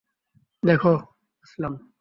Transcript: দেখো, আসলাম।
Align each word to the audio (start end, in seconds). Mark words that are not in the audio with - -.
দেখো, 0.63 0.93
আসলাম। 1.43 1.73